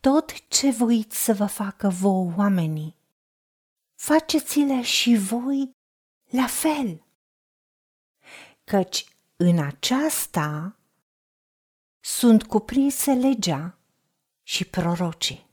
[0.00, 2.94] tot ce voiți să vă facă vouă oamenii,
[3.94, 5.76] faceți-le și voi
[6.30, 7.04] la fel.
[8.64, 9.04] Căci
[9.36, 10.76] în aceasta
[12.00, 13.78] sunt cuprinse legea
[14.42, 15.46] și prorocii.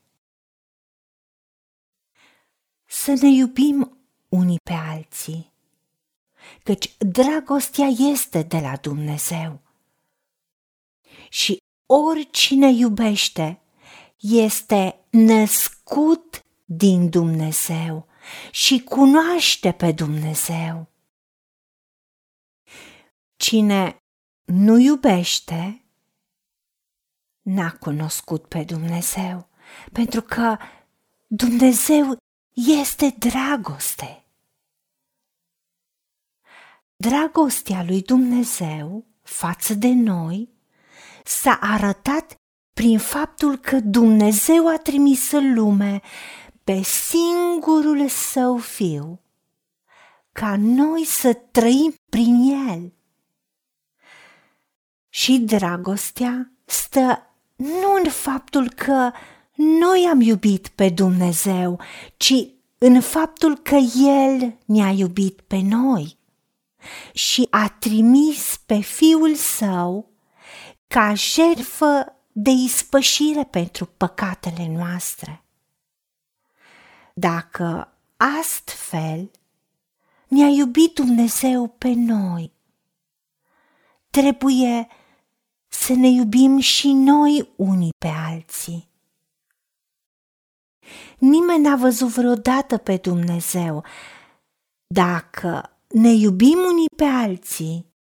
[2.85, 3.97] Să ne iubim
[4.29, 5.51] unii pe alții,
[6.63, 9.61] căci dragostea este de la Dumnezeu.
[11.29, 13.61] Și oricine iubește
[14.17, 18.07] este născut din Dumnezeu
[18.51, 20.89] și cunoaște pe Dumnezeu.
[23.35, 23.97] Cine
[24.43, 25.85] nu iubește,
[27.41, 29.49] n-a cunoscut pe Dumnezeu,
[29.91, 30.57] pentru că
[31.27, 32.17] Dumnezeu
[32.53, 34.25] este dragoste.
[36.95, 40.49] Dragostea lui Dumnezeu față de noi
[41.23, 42.35] s-a arătat
[42.77, 46.01] prin faptul că Dumnezeu a trimis în lume
[46.63, 49.19] pe singurul său fiu,
[50.31, 52.35] ca noi să trăim prin
[52.67, 52.93] el.
[55.09, 59.11] Și dragostea stă nu în faptul că
[59.55, 61.79] noi am iubit pe Dumnezeu,
[62.17, 62.33] ci
[62.77, 63.75] în faptul că
[64.05, 66.17] El ne-a iubit pe noi
[67.13, 70.11] și a trimis pe Fiul Său
[70.87, 75.43] ca jertfă de ispășire pentru păcatele noastre.
[77.13, 79.31] Dacă astfel
[80.27, 82.51] ne-a iubit Dumnezeu pe noi,
[84.09, 84.87] trebuie
[85.67, 88.89] să ne iubim și noi unii pe alții.
[91.17, 93.83] Nimeni n-a văzut vreodată pe Dumnezeu.
[94.87, 97.93] Dacă ne iubim unii pe alții,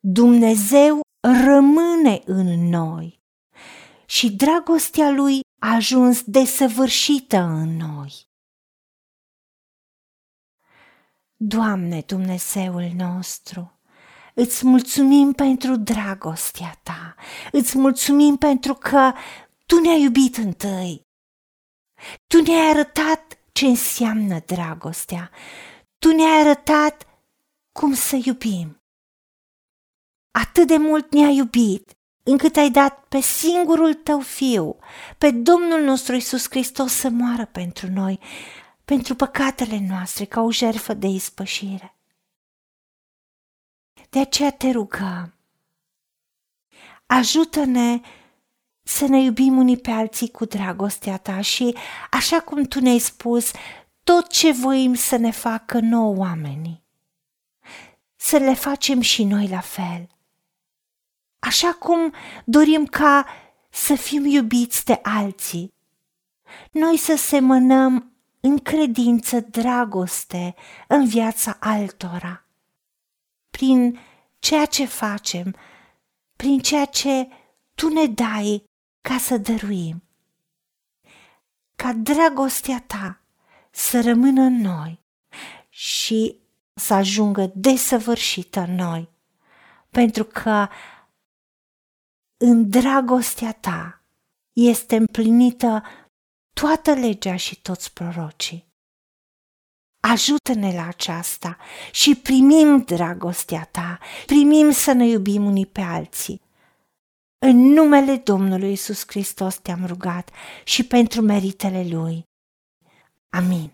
[0.00, 3.22] Dumnezeu rămâne în noi
[4.14, 8.28] și dragostea lui a ajuns desăvârșită în noi.
[11.36, 13.80] Doamne Dumnezeul nostru,
[14.34, 17.14] îți mulțumim pentru dragostea ta,
[17.52, 19.12] îți mulțumim pentru că
[19.66, 21.00] tu ne-ai iubit întâi.
[22.26, 25.30] Tu ne-ai arătat ce înseamnă dragostea,
[25.98, 27.06] tu ne-ai arătat
[27.72, 28.82] cum să iubim.
[30.30, 34.76] Atât de mult ne-ai iubit, încât ai dat pe singurul tău fiu,
[35.18, 38.20] pe Domnul nostru Isus Hristos să moară pentru noi,
[38.84, 41.96] pentru păcatele noastre, ca o jertfă de ispășire.
[44.10, 45.34] De aceea te rugăm,
[47.06, 48.00] ajută-ne
[48.82, 51.76] să ne iubim unii pe alții cu dragostea ta și,
[52.10, 53.50] așa cum tu ne-ai spus,
[54.04, 56.84] tot ce voim să ne facă nouă oamenii,
[58.16, 60.13] să le facem și noi la fel.
[61.44, 62.12] Așa cum
[62.44, 63.26] dorim ca
[63.70, 65.74] să fim iubiți de alții,
[66.70, 70.54] noi să semănăm în credință dragoste
[70.88, 72.44] în viața altora.
[73.50, 73.98] Prin
[74.38, 75.54] ceea ce facem,
[76.36, 77.28] prin ceea ce
[77.74, 78.64] tu ne dai
[79.00, 80.02] ca să dăruim.
[81.76, 83.20] Ca dragostea ta
[83.70, 85.00] să rămână în noi
[85.68, 86.38] și
[86.74, 89.08] să ajungă desăvârșită în noi,
[89.90, 90.68] pentru că
[92.36, 94.04] în dragostea ta
[94.52, 95.82] este împlinită
[96.52, 98.72] toată legea și toți prorocii.
[100.12, 101.58] Ajută-ne la aceasta
[101.92, 106.42] și primim dragostea ta, primim să ne iubim unii pe alții.
[107.38, 110.30] În numele Domnului Isus Hristos te-am rugat
[110.64, 112.24] și pentru meritele Lui.
[113.28, 113.72] Amin.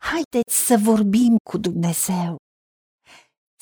[0.00, 2.36] Haideți să vorbim cu Dumnezeu,